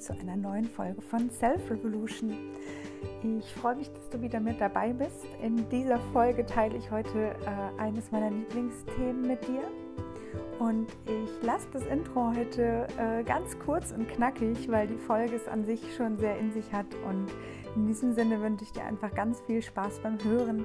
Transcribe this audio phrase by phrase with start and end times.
[0.00, 2.32] zu einer neuen Folge von Self Revolution.
[3.22, 5.26] Ich freue mich, dass du wieder mit dabei bist.
[5.42, 9.62] In dieser Folge teile ich heute äh, eines meiner Lieblingsthemen mit dir.
[10.58, 15.46] Und ich lasse das Intro heute äh, ganz kurz und knackig, weil die Folge es
[15.46, 16.86] an sich schon sehr in sich hat.
[17.06, 17.26] Und
[17.76, 20.64] in diesem Sinne wünsche ich dir einfach ganz viel Spaß beim Hören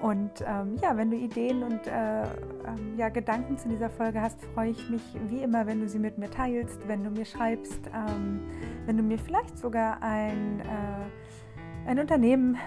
[0.00, 4.42] und ähm, ja, wenn du Ideen und äh, ähm, ja, Gedanken zu dieser Folge hast,
[4.54, 7.80] freue ich mich wie immer, wenn du sie mit mir teilst, wenn du mir schreibst,
[7.94, 8.40] ähm,
[8.86, 12.58] wenn du mir vielleicht sogar ein, äh, ein Unternehmen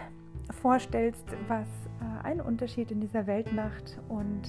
[0.61, 1.67] vorstellst, was
[1.99, 3.99] äh, einen Unterschied in dieser Welt macht.
[4.07, 4.43] Und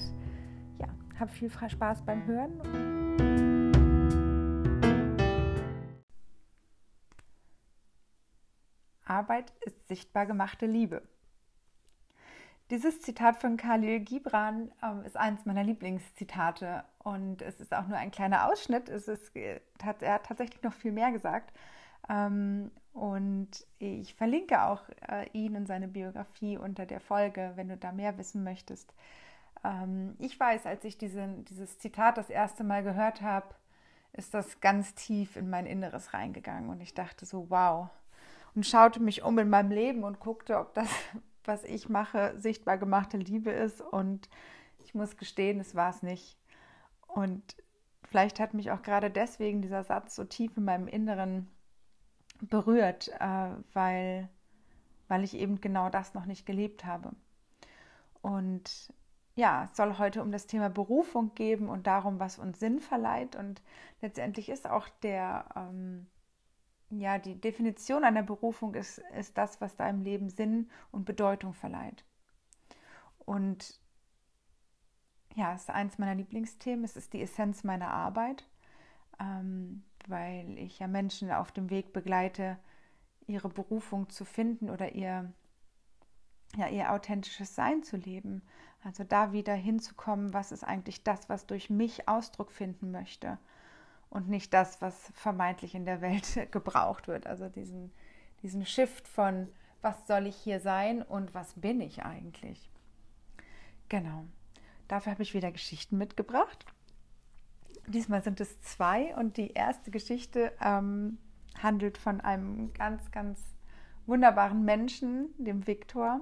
[0.79, 0.87] ja,
[1.19, 2.53] hab viel Spaß beim Hören.
[9.03, 11.01] Arbeit ist sichtbar gemachte Liebe.
[12.69, 17.97] Dieses Zitat von Khalil Gibran ähm, ist eines meiner Lieblingszitate und es ist auch nur
[17.97, 18.89] ein kleiner Ausschnitt.
[18.89, 19.61] Es ist, äh,
[20.01, 21.53] er hat tatsächlich noch viel mehr gesagt.
[22.09, 27.77] Ähm, und ich verlinke auch äh, ihn und seine Biografie unter der Folge, wenn du
[27.77, 28.93] da mehr wissen möchtest.
[29.63, 33.47] Ähm, ich weiß, als ich diese, dieses Zitat das erste Mal gehört habe,
[34.11, 37.87] ist das ganz tief in mein Inneres reingegangen und ich dachte so, wow.
[38.55, 40.89] Und schaute mich um in meinem Leben und guckte, ob das
[41.47, 43.81] was ich mache, sichtbar gemachte Liebe ist.
[43.81, 44.29] Und
[44.79, 46.37] ich muss gestehen, es war es nicht.
[47.07, 47.55] Und
[48.03, 51.47] vielleicht hat mich auch gerade deswegen dieser Satz so tief in meinem Inneren
[52.41, 54.29] berührt, äh, weil,
[55.07, 57.11] weil ich eben genau das noch nicht gelebt habe.
[58.21, 58.93] Und
[59.35, 63.35] ja, es soll heute um das Thema Berufung geben und darum, was uns Sinn verleiht.
[63.35, 63.61] Und
[64.01, 66.07] letztendlich ist auch der, ähm,
[66.89, 72.05] ja, die Definition einer Berufung ist, ist das, was deinem Leben Sinn und Bedeutung verleiht.
[73.19, 73.79] Und
[75.35, 76.85] ja, es ist eins meiner Lieblingsthemen.
[76.85, 78.47] Es ist die Essenz meiner Arbeit,
[79.19, 82.57] ähm, weil ich ja Menschen auf dem Weg begleite,
[83.27, 85.33] ihre Berufung zu finden oder ihr,
[86.55, 88.41] ja, ihr authentisches Sein zu leben.
[88.81, 93.37] Also da wieder hinzukommen, was ist eigentlich das, was durch mich Ausdruck finden möchte
[94.09, 97.27] und nicht das, was vermeintlich in der Welt gebraucht wird.
[97.27, 97.91] Also diesen,
[98.41, 99.47] diesen Shift von,
[99.81, 102.69] was soll ich hier sein und was bin ich eigentlich.
[103.89, 104.25] Genau.
[104.87, 106.65] Dafür habe ich wieder Geschichten mitgebracht.
[107.87, 111.17] Diesmal sind es zwei und die erste Geschichte ähm,
[111.61, 113.39] handelt von einem ganz, ganz
[114.05, 116.21] wunderbaren Menschen, dem Viktor.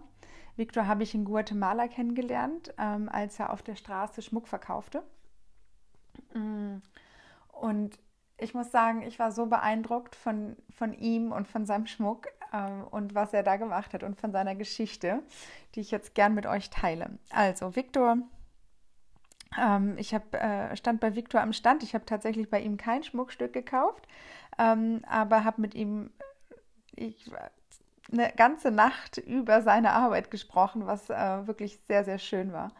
[0.55, 5.03] Viktor habe ich in Guatemala kennengelernt, ähm, als er auf der Straße Schmuck verkaufte.
[6.33, 6.77] Mm.
[7.59, 7.97] Und
[8.37, 12.69] ich muss sagen, ich war so beeindruckt von, von ihm und von seinem Schmuck äh,
[12.91, 15.23] und was er da gemacht hat und von seiner Geschichte,
[15.73, 17.17] die ich jetzt gern mit euch teile.
[17.29, 18.17] Also, Viktor,
[19.61, 21.83] ähm, ich hab, äh, stand bei Viktor am Stand.
[21.83, 24.07] Ich habe tatsächlich bei ihm kein Schmuckstück gekauft,
[24.57, 26.11] ähm, aber habe mit ihm
[26.95, 27.31] ich,
[28.11, 32.71] eine ganze Nacht über seine Arbeit gesprochen, was äh, wirklich sehr, sehr schön war.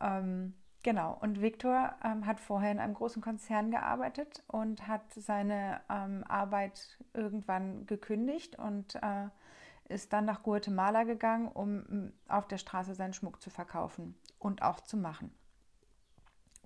[0.00, 5.82] Ähm, Genau, und Viktor ähm, hat vorher in einem großen Konzern gearbeitet und hat seine
[5.90, 9.28] ähm, Arbeit irgendwann gekündigt und äh,
[9.90, 14.80] ist dann nach Guatemala gegangen, um auf der Straße seinen Schmuck zu verkaufen und auch
[14.80, 15.34] zu machen.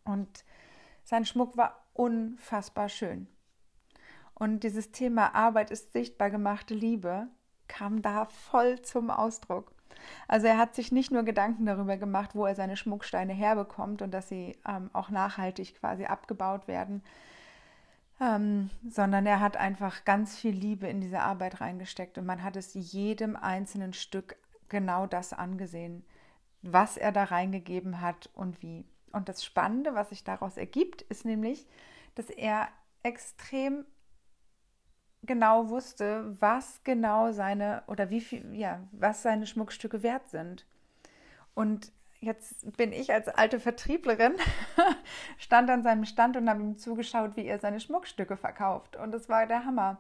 [0.04, 0.44] Und
[1.02, 3.26] sein Schmuck war unfassbar schön.
[4.34, 7.28] Und dieses Thema Arbeit ist sichtbar gemachte Liebe
[7.66, 9.74] kam da voll zum Ausdruck.
[10.28, 14.12] Also er hat sich nicht nur Gedanken darüber gemacht, wo er seine Schmucksteine herbekommt und
[14.12, 17.03] dass sie ähm, auch nachhaltig quasi abgebaut werden,
[18.20, 22.56] ähm, sondern er hat einfach ganz viel Liebe in diese Arbeit reingesteckt und man hat
[22.56, 24.37] es jedem einzelnen Stück
[24.69, 26.04] genau das angesehen,
[26.62, 28.84] was er da reingegeben hat und wie.
[29.12, 31.66] Und das Spannende, was sich daraus ergibt, ist nämlich,
[32.14, 32.69] dass er
[33.03, 33.84] extrem
[35.27, 40.67] genau wusste, was genau seine oder wie viel, ja, was seine Schmuckstücke wert sind.
[41.55, 44.35] Und jetzt bin ich als alte Vertrieblerin,
[45.39, 48.97] stand an seinem Stand und habe ihm zugeschaut, wie er seine Schmuckstücke verkauft.
[48.97, 49.99] Und das war der Hammer.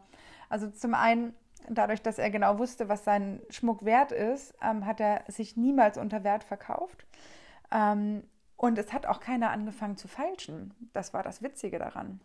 [0.48, 1.34] Also zum einen,
[1.68, 5.98] dadurch, dass er genau wusste, was sein Schmuck wert ist, ähm, hat er sich niemals
[5.98, 7.06] unter Wert verkauft.
[7.70, 8.24] Ähm,
[8.56, 10.74] und es hat auch keiner angefangen zu feilschen.
[10.92, 12.20] Das war das Witzige daran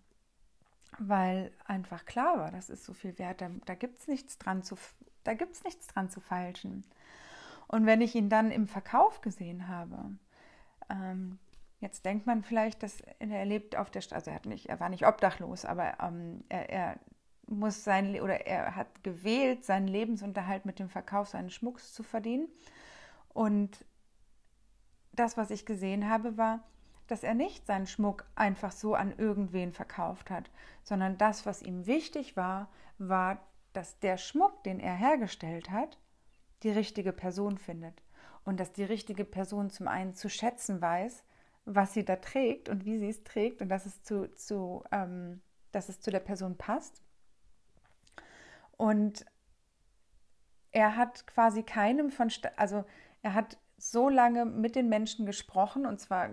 [1.07, 4.63] weil einfach klar war, das ist so viel wert, da, da gibt es nichts dran
[4.63, 4.78] zu,
[5.24, 6.84] da nichts dran zu feilschen.
[7.68, 9.98] Und wenn ich ihn dann im Verkauf gesehen habe,
[10.90, 11.38] ähm,
[11.80, 15.06] jetzt denkt man vielleicht, dass er lebt auf der Straße, also er, er war nicht
[15.06, 17.00] obdachlos, aber ähm, er, er
[17.48, 22.48] muss sein oder er hat gewählt, seinen Lebensunterhalt mit dem Verkauf seines Schmucks zu verdienen.
[23.30, 23.86] Und
[25.13, 26.63] das, was ich gesehen habe, war,
[27.09, 30.51] dass er nicht seinen Schmuck einfach so an irgendwen verkauft hat,
[30.83, 32.69] sondern das, was ihm wichtig war,
[33.00, 33.39] war,
[33.73, 35.97] dass der Schmuck, den er hergestellt hat,
[36.61, 38.03] die richtige Person findet
[38.45, 41.23] und dass die richtige Person zum einen zu schätzen weiß,
[41.65, 45.41] was sie da trägt und wie sie es trägt und dass es zu, zu, ähm,
[45.71, 47.01] dass es zu der Person passt.
[48.77, 49.25] Und
[50.71, 52.85] er hat quasi keinem von, also
[53.23, 56.30] er hat so lange mit den Menschen gesprochen und zwar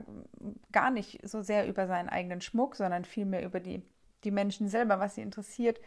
[0.73, 3.83] gar nicht so sehr über seinen eigenen Schmuck, sondern vielmehr über die,
[4.25, 5.81] die Menschen selber, was sie interessiert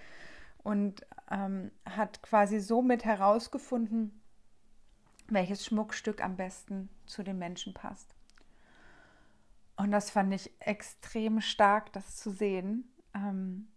[0.63, 4.21] und ähm, hat quasi somit herausgefunden,
[5.27, 8.15] welches Schmuckstück am besten zu den Menschen passt.
[9.75, 12.91] Und das fand ich extrem stark, das zu sehen.
[13.13, 13.69] Ähm,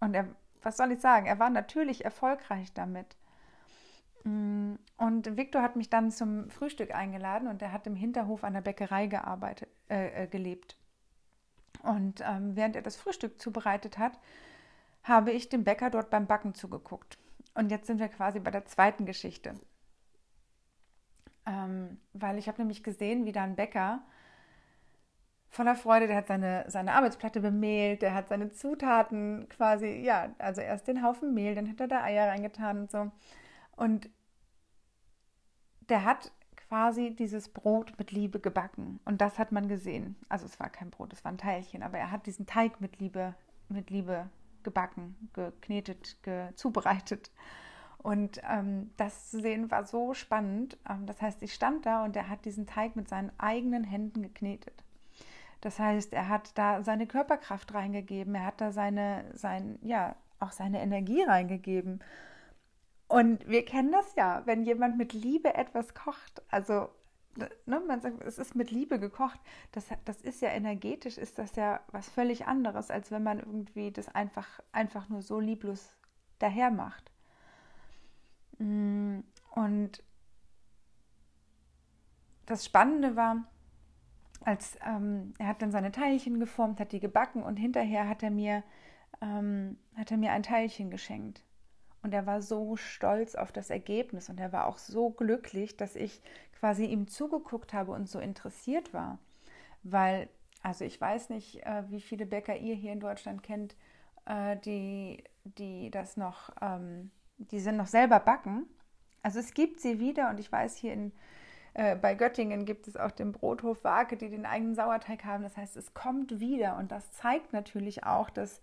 [0.00, 0.28] und er,
[0.62, 3.16] was soll ich sagen, er war natürlich erfolgreich damit.
[4.24, 8.60] Mm, und Viktor hat mich dann zum Frühstück eingeladen und er hat im Hinterhof der
[8.60, 10.76] Bäckerei gearbeitet, äh, äh, gelebt.
[11.82, 14.18] Und ähm, während er das Frühstück zubereitet hat,
[15.02, 17.18] habe ich dem Bäcker dort beim Backen zugeguckt.
[17.54, 19.54] Und jetzt sind wir quasi bei der zweiten Geschichte.
[21.46, 24.02] Ähm, weil ich habe nämlich gesehen, wie da ein Bäcker
[25.50, 30.60] voller Freude, der hat seine, seine Arbeitsplatte bemehlt, der hat seine Zutaten quasi, ja, also
[30.60, 33.12] erst den Haufen Mehl, dann hat er da Eier reingetan und so.
[33.76, 34.08] Und
[35.88, 36.32] der hat
[36.68, 39.00] quasi dieses Brot mit Liebe gebacken.
[39.04, 40.16] Und das hat man gesehen.
[40.28, 42.98] Also es war kein Brot, es war ein Teilchen, aber er hat diesen Teig mit
[42.98, 43.34] Liebe,
[43.68, 44.28] mit Liebe
[44.62, 47.30] gebacken, geknetet, ge zubereitet.
[47.98, 50.76] Und ähm, das zu sehen war so spannend.
[50.88, 54.22] Ähm, das heißt, ich stand da und er hat diesen Teig mit seinen eigenen Händen
[54.22, 54.84] geknetet.
[55.60, 60.52] Das heißt, er hat da seine Körperkraft reingegeben, er hat da seine, sein, ja, auch
[60.52, 62.00] seine Energie reingegeben.
[63.14, 66.88] Und wir kennen das ja, wenn jemand mit Liebe etwas kocht, also
[67.36, 69.38] ne, man sagt, es ist mit Liebe gekocht,
[69.70, 73.92] das, das ist ja energetisch, ist das ja was völlig anderes, als wenn man irgendwie
[73.92, 75.94] das einfach, einfach nur so lieblos
[76.40, 77.12] daher macht.
[78.58, 79.20] Mm,
[79.54, 80.02] und
[82.46, 83.44] das Spannende war,
[84.40, 88.32] als ähm, er hat dann seine Teilchen geformt, hat die gebacken und hinterher hat er
[88.32, 88.64] mir,
[89.20, 91.44] ähm, hat er mir ein Teilchen geschenkt.
[92.04, 95.96] Und er war so stolz auf das Ergebnis und er war auch so glücklich, dass
[95.96, 96.20] ich
[96.60, 99.18] quasi ihm zugeguckt habe und so interessiert war.
[99.84, 100.28] Weil,
[100.62, 103.74] also ich weiß nicht, äh, wie viele Bäcker ihr hier in Deutschland kennt,
[104.26, 108.66] äh, die, die das noch, ähm, die sind noch selber backen.
[109.22, 111.10] Also es gibt sie wieder und ich weiß, hier in,
[111.72, 115.42] äh, bei Göttingen gibt es auch den Brothof Wake, die den eigenen Sauerteig haben.
[115.42, 118.60] Das heißt, es kommt wieder und das zeigt natürlich auch, dass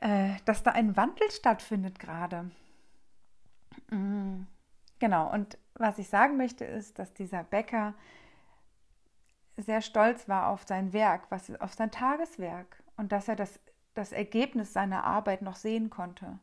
[0.00, 2.50] äh, dass da ein Wandel stattfindet gerade.
[3.90, 4.46] Mhm.
[4.98, 7.94] Genau, und was ich sagen möchte, ist, dass dieser Bäcker
[9.56, 13.60] sehr stolz war auf sein Werk, was, auf sein Tageswerk und dass er das,
[13.94, 16.38] das Ergebnis seiner Arbeit noch sehen konnte.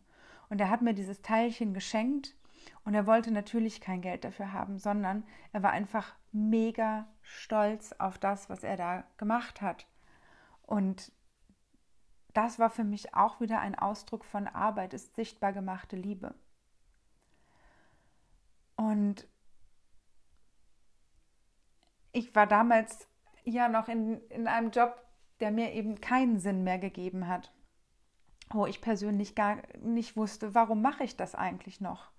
[0.49, 2.35] Und er hat mir dieses Teilchen geschenkt
[2.83, 5.23] und er wollte natürlich kein Geld dafür haben, sondern
[5.53, 9.87] er war einfach mega stolz auf das, was er da gemacht hat.
[10.63, 11.11] Und
[12.35, 16.35] das war für mich auch wieder ein Ausdruck von Arbeit, ist sichtbar gemachte Liebe.
[18.75, 19.27] Und
[22.11, 23.07] ich war damals
[23.43, 25.01] ja noch in, in einem Job,
[25.39, 27.53] der mir eben keinen Sinn mehr gegeben hat,
[28.49, 32.11] wo ich persönlich gar nicht wusste, warum mache ich das eigentlich noch?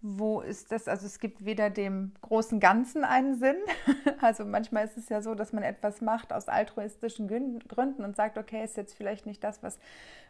[0.00, 0.86] Wo ist das?
[0.86, 3.56] Also es gibt weder dem großen Ganzen einen Sinn.
[4.20, 8.36] Also manchmal ist es ja so, dass man etwas macht aus altruistischen Gründen und sagt,
[8.36, 9.78] okay, ist jetzt vielleicht nicht das, was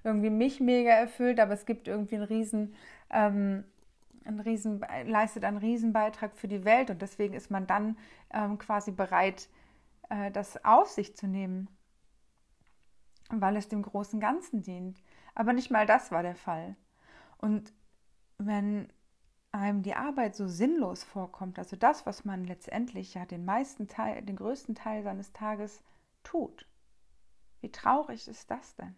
[0.05, 2.75] irgendwie mich mega erfüllt, aber es gibt irgendwie einen riesen,
[3.09, 3.65] ähm,
[4.27, 7.97] einen riesen leistet einen Riesenbeitrag für die Welt und deswegen ist man dann
[8.31, 9.49] ähm, quasi bereit,
[10.11, 11.69] äh, das auf sich zu nehmen,
[13.31, 15.03] weil es dem großen Ganzen dient.
[15.35, 16.77] Aber nicht mal das war der Fall.
[17.39, 17.73] Und
[18.37, 18.89] wenn
[19.59, 24.23] einem die Arbeit so sinnlos vorkommt, also das, was man letztendlich ja den meisten Teil,
[24.23, 25.83] den größten Teil seines Tages
[26.23, 26.67] tut,
[27.61, 28.95] wie traurig ist das denn?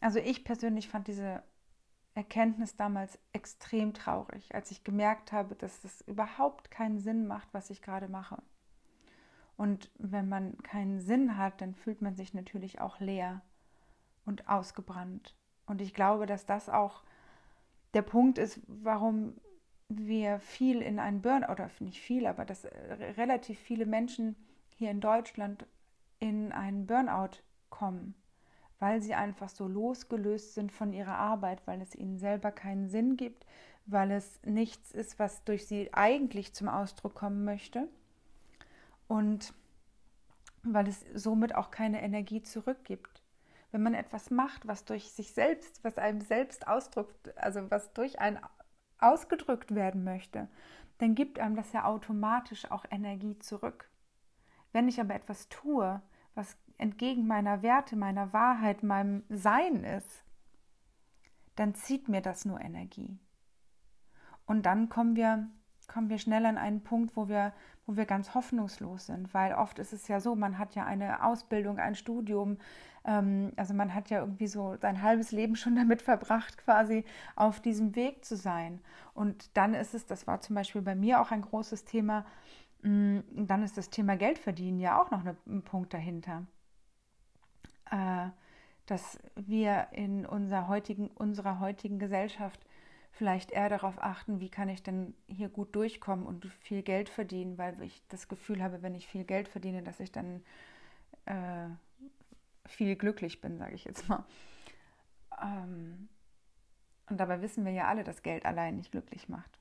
[0.00, 1.42] Also ich persönlich fand diese
[2.14, 7.70] Erkenntnis damals extrem traurig, als ich gemerkt habe, dass es überhaupt keinen Sinn macht, was
[7.70, 8.42] ich gerade mache.
[9.56, 13.42] Und wenn man keinen Sinn hat, dann fühlt man sich natürlich auch leer
[14.24, 17.02] und ausgebrannt und ich glaube, dass das auch
[17.94, 19.34] der Punkt ist, warum
[19.88, 22.64] wir viel in einen Burnout, oder nicht viel, aber dass
[23.16, 24.36] relativ viele Menschen
[24.76, 25.66] hier in Deutschland
[26.18, 27.38] in einen Burnout
[27.68, 28.14] kommen,
[28.78, 33.16] weil sie einfach so losgelöst sind von ihrer Arbeit, weil es ihnen selber keinen Sinn
[33.16, 33.46] gibt,
[33.86, 37.88] weil es nichts ist, was durch sie eigentlich zum Ausdruck kommen möchte
[39.08, 39.52] und
[40.62, 43.21] weil es somit auch keine Energie zurückgibt.
[43.72, 48.20] Wenn man etwas macht, was durch sich selbst, was einem selbst ausdrückt, also was durch
[48.20, 48.38] einen
[48.98, 50.48] ausgedrückt werden möchte,
[50.98, 53.90] dann gibt einem das ja automatisch auch Energie zurück.
[54.72, 56.00] Wenn ich aber etwas tue,
[56.34, 60.24] was entgegen meiner Werte, meiner Wahrheit, meinem Sein ist,
[61.56, 63.18] dann zieht mir das nur Energie.
[64.46, 65.48] Und dann kommen wir,
[65.88, 67.52] kommen wir schnell an einen Punkt, wo wir,
[67.86, 71.24] wo wir ganz hoffnungslos sind, weil oft ist es ja so, man hat ja eine
[71.24, 72.58] Ausbildung, ein Studium,
[73.04, 77.04] ähm, also man hat ja irgendwie so sein halbes Leben schon damit verbracht, quasi
[77.36, 78.80] auf diesem Weg zu sein.
[79.14, 82.24] Und dann ist es, das war zum Beispiel bei mir auch ein großes Thema,
[82.82, 86.46] mh, mm, dann ist das Thema Geldverdienen ja auch noch ein Punkt dahinter.
[87.90, 88.28] Äh,
[88.86, 92.60] dass wir in unserer heutigen, unserer heutigen Gesellschaft
[93.12, 97.58] vielleicht eher darauf achten, wie kann ich denn hier gut durchkommen und viel Geld verdienen,
[97.58, 100.42] weil ich das Gefühl habe, wenn ich viel Geld verdiene, dass ich dann
[101.26, 101.68] äh,
[102.66, 104.24] viel glücklich bin, sage ich jetzt mal.
[105.40, 106.08] Ähm,
[107.08, 109.58] und dabei wissen wir ja alle, dass Geld allein nicht glücklich macht.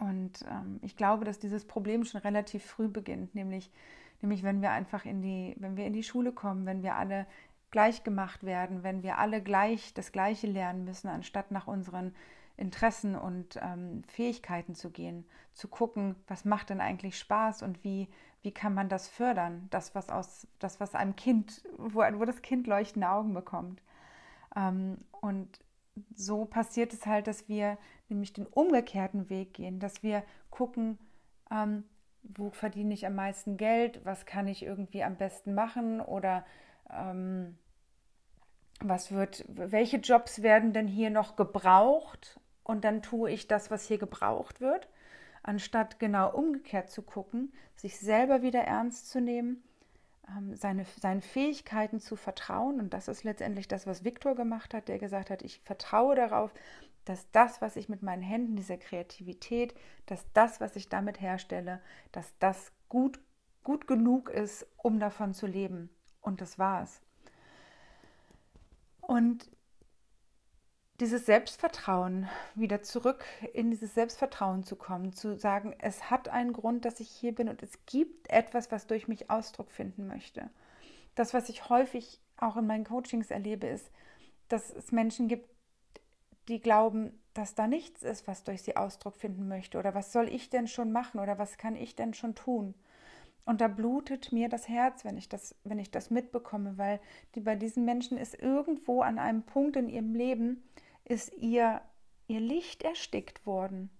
[0.00, 3.70] Und ähm, ich glaube, dass dieses Problem schon relativ früh beginnt, nämlich,
[4.22, 7.26] nämlich wenn wir einfach in die, wenn wir in die Schule kommen, wenn wir alle
[7.70, 12.14] gleich gemacht werden, wenn wir alle gleich das Gleiche lernen müssen, anstatt nach unseren
[12.56, 18.08] Interessen und ähm, Fähigkeiten zu gehen, zu gucken, was macht denn eigentlich Spaß und wie,
[18.42, 22.42] wie kann man das fördern, das, was aus, das, was einem Kind, wo, wo das
[22.42, 23.82] Kind leuchtende Augen bekommt.
[24.54, 25.60] Ähm, und
[26.14, 30.98] so passiert es halt, dass wir nämlich den umgekehrten Weg gehen, dass wir gucken,
[31.50, 31.84] ähm,
[32.22, 36.44] wo verdiene ich am meisten Geld, was kann ich irgendwie am besten machen oder
[36.90, 37.56] ähm,
[38.80, 43.86] was wird, welche Jobs werden denn hier noch gebraucht und dann tue ich das, was
[43.86, 44.88] hier gebraucht wird,
[45.42, 49.62] anstatt genau umgekehrt zu gucken, sich selber wieder ernst zu nehmen,
[50.28, 54.88] ähm, seine, seinen Fähigkeiten zu vertrauen und das ist letztendlich das, was Viktor gemacht hat,
[54.88, 56.52] der gesagt hat, ich vertraue darauf,
[57.04, 59.74] dass das, was ich mit meinen Händen, diese Kreativität,
[60.06, 61.80] dass das, was ich damit herstelle,
[62.12, 63.20] dass das gut,
[63.64, 65.90] gut genug ist, um davon zu leben.
[66.20, 67.00] Und das war es.
[69.10, 69.50] Und
[71.00, 73.24] dieses Selbstvertrauen, wieder zurück
[73.54, 77.48] in dieses Selbstvertrauen zu kommen, zu sagen, es hat einen Grund, dass ich hier bin
[77.48, 80.48] und es gibt etwas, was durch mich Ausdruck finden möchte.
[81.16, 83.90] Das, was ich häufig auch in meinen Coachings erlebe, ist,
[84.46, 85.50] dass es Menschen gibt,
[86.46, 90.28] die glauben, dass da nichts ist, was durch sie Ausdruck finden möchte oder was soll
[90.28, 92.76] ich denn schon machen oder was kann ich denn schon tun?
[93.50, 97.00] Und da blutet mir das Herz, wenn ich das, wenn ich das mitbekomme, weil
[97.34, 100.62] die, bei diesen Menschen ist irgendwo an einem Punkt in ihrem Leben,
[101.04, 101.80] ist ihr,
[102.28, 103.90] ihr Licht erstickt worden.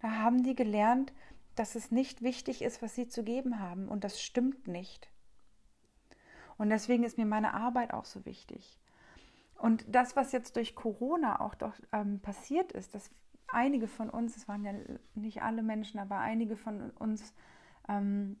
[0.00, 1.14] Da haben die gelernt,
[1.54, 3.88] dass es nicht wichtig ist, was sie zu geben haben.
[3.88, 5.08] Und das stimmt nicht.
[6.58, 8.78] Und deswegen ist mir meine Arbeit auch so wichtig.
[9.56, 13.10] Und das, was jetzt durch Corona auch doch ähm, passiert ist, dass
[13.46, 14.74] einige von uns, es waren ja
[15.14, 17.32] nicht alle Menschen, aber einige von uns
[17.88, 18.38] ähm,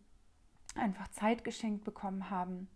[0.76, 2.68] einfach Zeit geschenkt bekommen haben.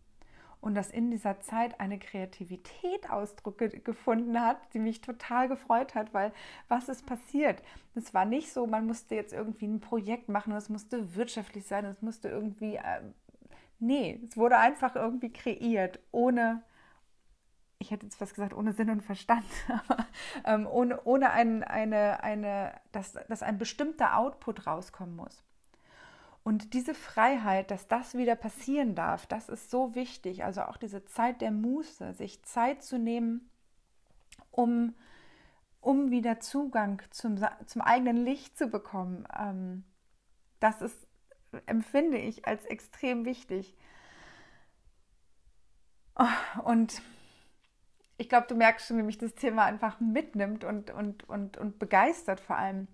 [0.60, 5.96] Und dass in dieser Zeit eine Kreativität Ausdruck ge gefunden hat, die mich total gefreut
[5.96, 6.32] hat, weil
[6.68, 7.62] was ist passiert?
[7.96, 11.84] Es war nicht so, man musste jetzt irgendwie ein Projekt machen, es musste wirtschaftlich sein,
[11.84, 12.76] es musste irgendwie.
[12.76, 13.02] Äh,
[13.80, 16.62] nee, es wurde einfach irgendwie kreiert, ohne
[17.82, 19.44] ich hätte jetzt was gesagt, ohne Sinn und Verstand,
[19.88, 20.06] aber
[20.44, 25.44] ähm, ohne, ohne ein, eine, eine, dass, dass ein bestimmter Output rauskommen muss.
[26.44, 30.44] Und diese Freiheit, dass das wieder passieren darf, das ist so wichtig.
[30.44, 33.48] Also auch diese Zeit der Muße, sich Zeit zu nehmen,
[34.50, 34.94] um,
[35.80, 39.26] um wieder Zugang zum, zum eigenen Licht zu bekommen.
[39.38, 39.84] Ähm,
[40.58, 41.06] das ist,
[41.66, 43.76] empfinde ich als extrem wichtig.
[46.16, 47.02] Oh, und
[48.16, 51.78] ich glaube, du merkst schon, wie mich das Thema einfach mitnimmt und, und, und, und
[51.78, 52.88] begeistert vor allem.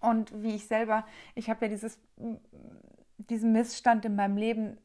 [0.00, 1.04] Und wie ich selber,
[1.34, 1.98] ich habe ja dieses,
[3.16, 4.78] diesen Missstand in meinem Leben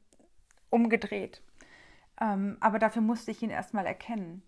[0.69, 1.41] umgedreht.
[2.19, 4.41] Ähm, aber dafür musste ich ihn erstmal erkennen.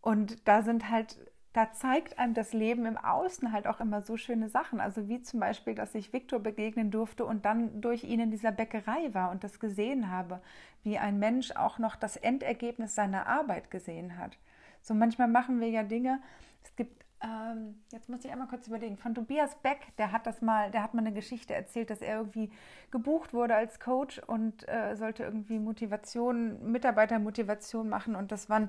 [0.00, 1.16] Und da sind halt,
[1.52, 4.80] da zeigt einem das Leben im Außen halt auch immer so schöne Sachen.
[4.80, 8.52] Also wie zum Beispiel, dass ich Viktor begegnen durfte und dann durch ihn in dieser
[8.52, 10.42] Bäckerei war und das gesehen habe,
[10.82, 14.36] wie ein Mensch auch noch das Endergebnis seiner Arbeit gesehen hat.
[14.82, 16.20] So manchmal machen wir ja Dinge.
[16.62, 20.42] Es gibt ähm, jetzt muss ich einmal kurz überlegen, von Tobias Beck, der hat das
[20.42, 22.50] mal, der hat mal eine Geschichte erzählt, dass er irgendwie
[22.90, 28.68] gebucht wurde als Coach und äh, sollte irgendwie Motivation, Mitarbeitermotivation machen und das waren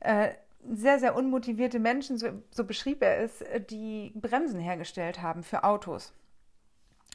[0.00, 0.30] äh,
[0.68, 6.12] sehr, sehr unmotivierte Menschen, so, so beschrieb er es, die Bremsen hergestellt haben für Autos.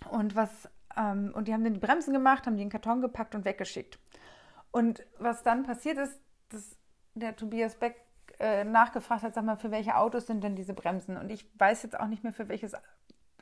[0.10, 3.02] Und was ähm, und die haben dann die Bremsen gemacht, haben die in den Karton
[3.02, 4.00] gepackt und weggeschickt.
[4.72, 6.78] Und was dann passiert ist, dass
[7.14, 7.96] der Tobias Beck
[8.42, 11.16] äh, nachgefragt hat, sag mal, für welche Autos sind denn diese Bremsen?
[11.16, 12.74] Und ich weiß jetzt auch nicht mehr, für welches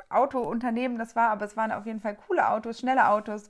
[0.09, 3.49] Autounternehmen das war, aber es waren auf jeden Fall coole Autos, schnelle Autos.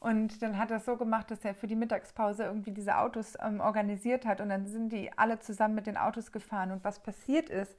[0.00, 3.38] Und dann hat er es so gemacht, dass er für die Mittagspause irgendwie diese Autos
[3.42, 4.42] ähm, organisiert hat.
[4.42, 6.72] Und dann sind die alle zusammen mit den Autos gefahren.
[6.72, 7.74] Und was passiert ist,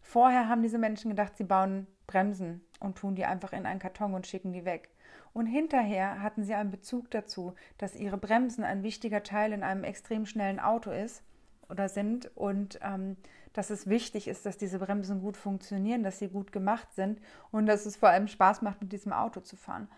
[0.00, 4.14] vorher haben diese Menschen gedacht, sie bauen Bremsen und tun die einfach in einen Karton
[4.14, 4.90] und schicken die weg.
[5.32, 9.82] Und hinterher hatten sie einen Bezug dazu, dass ihre Bremsen ein wichtiger Teil in einem
[9.82, 11.24] extrem schnellen Auto ist
[11.68, 13.16] oder sind und ähm,
[13.52, 17.20] dass es wichtig ist, dass diese Bremsen gut funktionieren, dass sie gut gemacht sind
[17.50, 19.88] und dass es vor allem Spaß macht, mit diesem Auto zu fahren.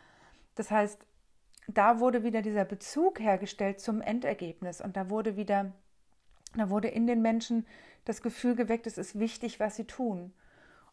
[0.55, 1.05] Das heißt,
[1.67, 5.73] da wurde wieder dieser Bezug hergestellt zum Endergebnis und da wurde wieder,
[6.57, 7.67] da wurde in den Menschen
[8.05, 10.33] das Gefühl geweckt, es ist wichtig, was sie tun.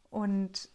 [0.10, 0.70] Und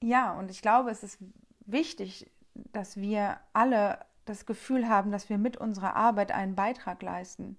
[0.00, 1.18] ja, und ich glaube, es ist
[1.66, 7.56] wichtig, dass wir alle das Gefühl haben, dass wir mit unserer Arbeit einen Beitrag leisten.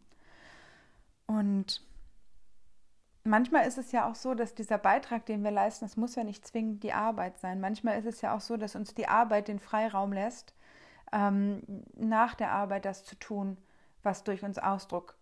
[1.27, 1.81] Und
[3.23, 6.23] manchmal ist es ja auch so, dass dieser Beitrag, den wir leisten, das muss ja
[6.23, 7.59] nicht zwingend die Arbeit sein.
[7.59, 10.53] Manchmal ist es ja auch so, dass uns die Arbeit den Freiraum lässt,
[11.11, 11.61] ähm,
[11.95, 13.57] nach der Arbeit das zu tun,
[14.03, 15.17] was durch uns Ausdruck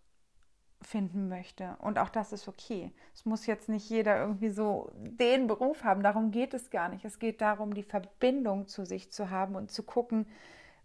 [0.81, 1.77] finden möchte.
[1.79, 2.91] Und auch das ist okay.
[3.13, 6.01] Es muss jetzt nicht jeder irgendwie so den Beruf haben.
[6.01, 7.05] Darum geht es gar nicht.
[7.05, 10.27] Es geht darum, die Verbindung zu sich zu haben und zu gucken,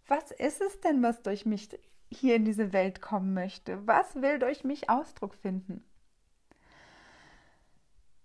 [0.07, 1.69] was ist es denn, was durch mich
[2.09, 3.85] hier in diese Welt kommen möchte?
[3.87, 5.83] Was will durch mich Ausdruck finden?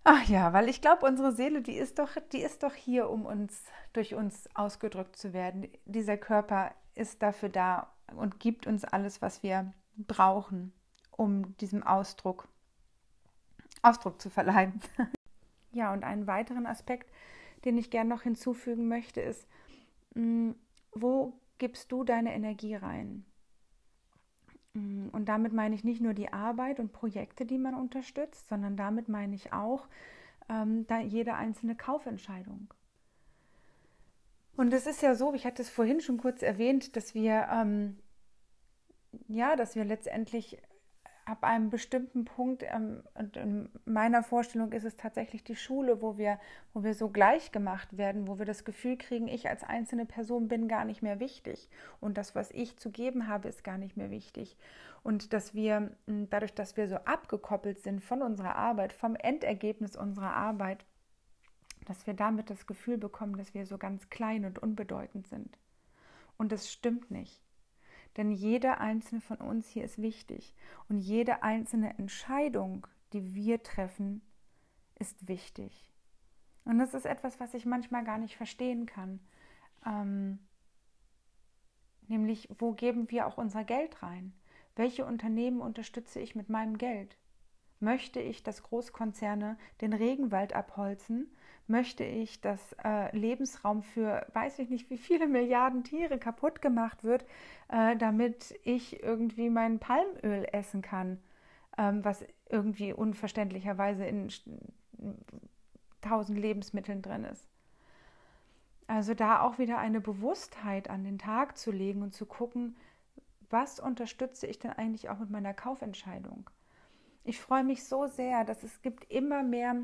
[0.03, 3.25] Ach ja, weil ich glaube, unsere Seele, die ist doch, die ist doch hier, um
[3.25, 3.63] uns
[3.93, 5.67] durch uns ausgedrückt zu werden.
[5.85, 10.73] Dieser Körper ist dafür da und gibt uns alles, was wir brauchen
[11.17, 12.47] um diesem Ausdruck
[13.81, 14.79] Ausdruck zu verleihen.
[15.71, 17.11] ja, und einen weiteren Aspekt,
[17.65, 19.45] den ich gerne noch hinzufügen möchte, ist,
[20.15, 20.51] mm,
[20.93, 23.25] wo gibst du deine Energie rein?
[24.73, 28.77] Mm, und damit meine ich nicht nur die Arbeit und Projekte, die man unterstützt, sondern
[28.77, 29.87] damit meine ich auch
[30.49, 32.73] ähm, jede einzelne Kaufentscheidung.
[34.55, 37.97] Und es ist ja so, ich hatte es vorhin schon kurz erwähnt, dass wir ähm,
[39.27, 40.57] ja, dass wir letztendlich
[41.25, 46.17] ab einem bestimmten Punkt, ähm, und in meiner Vorstellung ist es tatsächlich die Schule, wo
[46.17, 46.39] wir,
[46.73, 50.47] wo wir so gleich gemacht werden, wo wir das Gefühl kriegen, ich als einzelne Person
[50.47, 51.69] bin gar nicht mehr wichtig
[52.01, 54.57] und das, was ich zu geben habe, ist gar nicht mehr wichtig.
[55.03, 60.33] Und dass wir, dadurch, dass wir so abgekoppelt sind von unserer Arbeit, vom Endergebnis unserer
[60.33, 60.85] Arbeit,
[61.85, 65.57] dass wir damit das Gefühl bekommen, dass wir so ganz klein und unbedeutend sind.
[66.37, 67.42] Und das stimmt nicht.
[68.17, 70.55] Denn jeder einzelne von uns hier ist wichtig.
[70.87, 74.21] Und jede einzelne Entscheidung, die wir treffen,
[74.99, 75.91] ist wichtig.
[76.65, 79.19] Und das ist etwas, was ich manchmal gar nicht verstehen kann.
[79.85, 80.39] Ähm,
[82.07, 84.33] nämlich, wo geben wir auch unser Geld rein?
[84.75, 87.17] Welche Unternehmen unterstütze ich mit meinem Geld?
[87.79, 91.35] Möchte ich, dass Großkonzerne den Regenwald abholzen?
[91.67, 97.03] Möchte ich, dass äh, Lebensraum für weiß ich nicht wie viele Milliarden Tiere kaputt gemacht
[97.03, 97.25] wird,
[97.69, 101.19] äh, damit ich irgendwie mein Palmöl essen kann,
[101.77, 104.29] ähm, was irgendwie unverständlicherweise in
[106.01, 107.47] tausend Lebensmitteln drin ist?
[108.87, 112.75] Also da auch wieder eine Bewusstheit an den Tag zu legen und zu gucken,
[113.49, 116.49] was unterstütze ich denn eigentlich auch mit meiner Kaufentscheidung?
[117.23, 119.75] Ich freue mich so sehr, dass es gibt immer mehr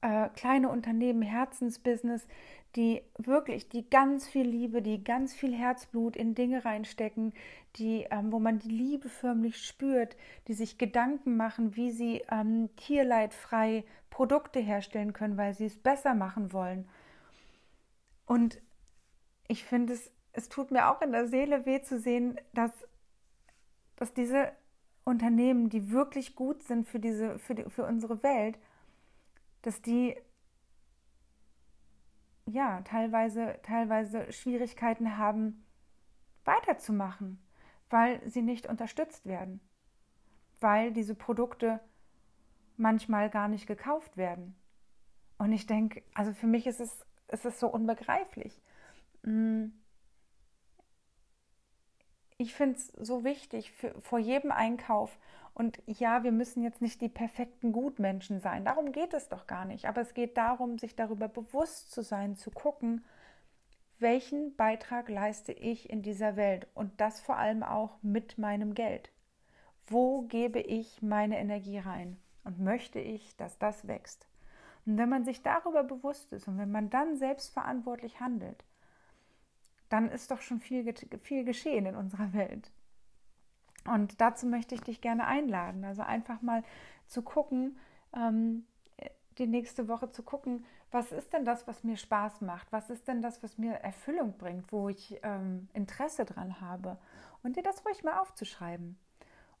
[0.00, 2.26] äh, kleine Unternehmen, Herzensbusiness,
[2.76, 7.32] die wirklich, die ganz viel Liebe, die ganz viel Herzblut in Dinge reinstecken,
[7.76, 12.68] die, ähm, wo man die Liebe förmlich spürt, die sich Gedanken machen, wie sie ähm,
[12.76, 16.88] tierleidfrei Produkte herstellen können, weil sie es besser machen wollen.
[18.26, 18.60] Und
[19.48, 22.70] ich finde es, es tut mir auch in der Seele weh zu sehen, dass,
[23.96, 24.52] dass diese
[25.04, 28.58] Unternehmen, die wirklich gut sind für, diese, für, die, für unsere Welt,
[29.68, 30.16] dass die
[32.46, 35.62] ja teilweise, teilweise Schwierigkeiten haben,
[36.46, 37.38] weiterzumachen,
[37.90, 39.60] weil sie nicht unterstützt werden,
[40.60, 41.80] weil diese Produkte
[42.78, 44.56] manchmal gar nicht gekauft werden.
[45.36, 48.62] Und ich denke, also für mich ist es, ist es so unbegreiflich.
[49.22, 49.74] Hm
[52.38, 55.18] ich finde es so wichtig für, vor jedem Einkauf.
[55.58, 58.64] Und ja, wir müssen jetzt nicht die perfekten Gutmenschen sein.
[58.64, 59.86] Darum geht es doch gar nicht.
[59.86, 63.04] Aber es geht darum, sich darüber bewusst zu sein, zu gucken,
[63.98, 69.10] welchen Beitrag leiste ich in dieser Welt und das vor allem auch mit meinem Geld.
[69.88, 72.18] Wo gebe ich meine Energie rein?
[72.44, 74.28] Und möchte ich, dass das wächst?
[74.86, 78.64] Und wenn man sich darüber bewusst ist und wenn man dann selbstverantwortlich handelt,
[79.88, 82.70] dann ist doch schon viel, viel geschehen in unserer Welt.
[83.88, 85.84] Und dazu möchte ich dich gerne einladen.
[85.84, 86.62] Also einfach mal
[87.06, 87.78] zu gucken,
[88.14, 88.64] ähm,
[89.38, 92.72] die nächste Woche zu gucken, was ist denn das, was mir Spaß macht?
[92.72, 96.98] Was ist denn das, was mir Erfüllung bringt, wo ich ähm, Interesse dran habe?
[97.42, 98.98] Und dir das ruhig mal aufzuschreiben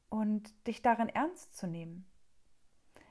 [0.08, 2.06] und dich darin ernst zu nehmen.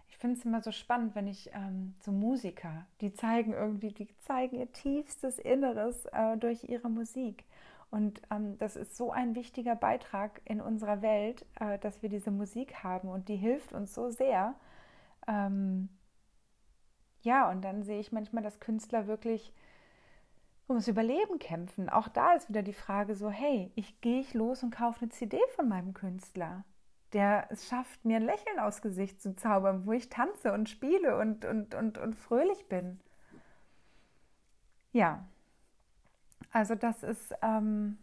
[0.10, 4.08] Ich finde es immer so spannend, wenn ich ähm, so Musiker, die zeigen irgendwie, die
[4.20, 7.46] zeigen ihr tiefstes Inneres äh, durch ihre Musik.
[7.90, 12.32] Und ähm, das ist so ein wichtiger Beitrag in unserer Welt, äh, dass wir diese
[12.32, 14.56] Musik haben und die hilft uns so sehr.
[15.28, 15.90] Ähm,
[17.22, 19.54] ja, und dann sehe ich manchmal, dass Künstler wirklich
[20.70, 21.90] ums Überleben kämpfen.
[21.90, 25.10] Auch da ist wieder die Frage so, hey, ich gehe ich los und kaufe eine
[25.10, 26.66] CD von meinem Künstler,
[27.14, 31.18] der es schafft, mir ein Lächeln aufs Gesicht zu zaubern, wo ich tanze und spiele
[31.18, 33.00] und, und, und, und fröhlich bin.
[34.92, 35.26] Ja,
[36.52, 37.98] also das ist, ähm,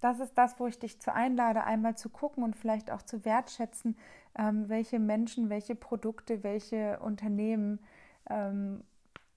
[0.00, 3.24] das ist das, wo ich dich zu einlade, einmal zu gucken und vielleicht auch zu
[3.24, 3.96] wertschätzen,
[4.38, 7.80] ähm, welche Menschen, welche Produkte, welche Unternehmen
[8.28, 8.82] ähm,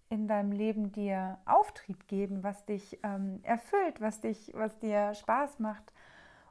[0.09, 5.59] in deinem Leben dir Auftrieb geben, was dich ähm, erfüllt, was, dich, was dir Spaß
[5.59, 5.91] macht.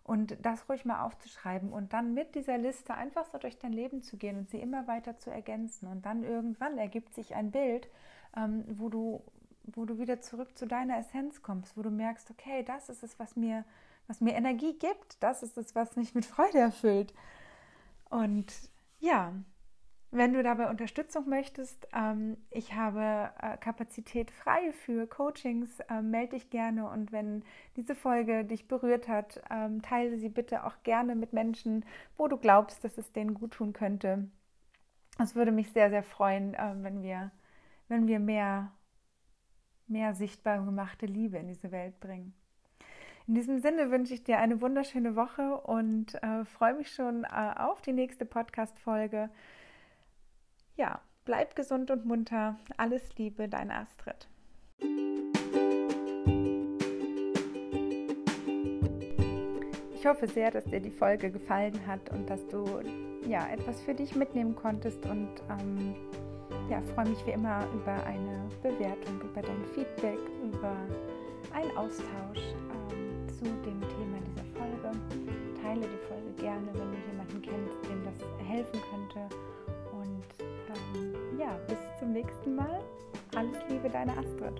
[0.04, 4.02] Und das ruhig mal aufzuschreiben und dann mit dieser Liste einfach so durch dein Leben
[4.02, 5.86] zu gehen und sie immer weiter zu ergänzen.
[5.86, 7.88] Und dann irgendwann ergibt sich ein Bild,
[8.36, 9.22] ähm, wo du
[9.64, 13.18] wo du wieder zurück zu deiner Essenz kommst, wo du merkst, okay, das ist es,
[13.18, 13.64] was mir,
[14.06, 17.14] was mir Energie gibt, das ist es, was mich mit Freude erfüllt.
[18.10, 18.52] Und
[19.00, 19.32] ja,
[20.12, 26.36] wenn du dabei Unterstützung möchtest, ähm, ich habe äh, Kapazität frei für Coachings, äh, melde
[26.36, 27.42] dich gerne und wenn
[27.76, 31.86] diese Folge dich berührt hat, ähm, teile sie bitte auch gerne mit Menschen,
[32.18, 34.28] wo du glaubst, dass es denen gut tun könnte.
[35.18, 37.30] Es würde mich sehr, sehr freuen, äh, wenn wir,
[37.88, 38.70] wenn wir mehr
[39.92, 42.34] mehr sichtbar gemachte Liebe in diese Welt bringen.
[43.28, 47.54] In diesem Sinne wünsche ich dir eine wunderschöne Woche und äh, freue mich schon äh,
[47.56, 49.30] auf die nächste Podcast-Folge.
[50.76, 52.58] Ja, bleib gesund und munter.
[52.76, 54.28] Alles Liebe, deine Astrid.
[59.94, 62.64] Ich hoffe sehr, dass dir die Folge gefallen hat und dass du
[63.28, 65.94] ja etwas für dich mitnehmen konntest und ähm,
[66.72, 70.74] ja, freue mich wie immer über eine Bewertung, über dein Feedback, über
[71.52, 72.40] einen Austausch
[72.88, 74.96] ähm, zu dem Thema dieser Folge.
[75.62, 79.36] Teile die Folge gerne, wenn du jemanden kennst, dem das helfen könnte.
[79.92, 82.80] Und ähm, ja, bis zum nächsten Mal.
[83.36, 84.58] Alles Liebe, deine Astrid.